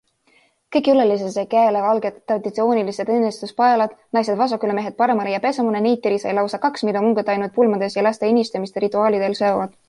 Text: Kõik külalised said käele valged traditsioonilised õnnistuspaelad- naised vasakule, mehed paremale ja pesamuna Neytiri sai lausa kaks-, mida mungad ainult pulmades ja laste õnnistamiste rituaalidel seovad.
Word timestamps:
Kõik 0.75 0.83
külalised 0.85 1.33
said 1.33 1.49
käele 1.51 1.83
valged 1.83 2.15
traditsioonilised 2.31 3.11
õnnistuspaelad- 3.17 3.93
naised 4.19 4.39
vasakule, 4.41 4.77
mehed 4.79 4.97
paremale 5.03 5.35
ja 5.37 5.43
pesamuna 5.45 5.83
Neytiri 5.89 6.19
sai 6.25 6.35
lausa 6.39 6.61
kaks-, 6.65 6.85
mida 6.91 7.05
mungad 7.09 7.31
ainult 7.35 7.55
pulmades 7.59 8.01
ja 8.01 8.07
laste 8.09 8.33
õnnistamiste 8.33 8.85
rituaalidel 8.87 9.39
seovad. 9.45 9.79